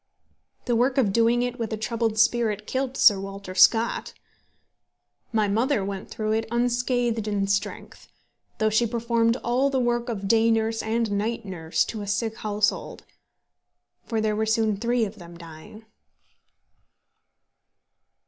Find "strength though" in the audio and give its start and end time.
7.45-8.71